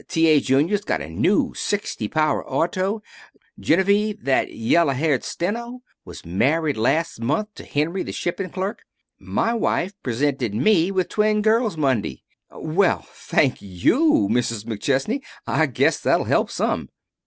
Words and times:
T. 0.07 0.25
A. 0.29 0.39
Junior's 0.39 0.81
got 0.83 0.99
a 1.03 1.07
new 1.11 1.53
sixty 1.53 2.07
power 2.07 2.43
auto. 2.49 3.03
Genevieve 3.59 4.23
that 4.25 4.51
yella 4.51 4.95
headed 4.95 5.23
steno 5.23 5.83
was 6.05 6.25
married 6.25 6.75
last 6.75 7.21
month 7.21 7.53
to 7.53 7.63
Henry, 7.63 8.01
the 8.01 8.11
shipping 8.11 8.49
clerk. 8.49 8.79
My 9.19 9.53
wife 9.53 9.93
presented 10.01 10.55
me 10.55 10.89
with 10.89 11.07
twin 11.07 11.43
girls 11.43 11.77
Monday. 11.77 12.23
Well, 12.49 13.05
thank 13.13 13.61
you, 13.61 14.27
Mrs. 14.31 14.65
McChesney. 14.65 15.21
I 15.45 15.67
guess 15.67 15.99
that'll 15.99 16.25
help 16.25 16.49
some." 16.49 16.89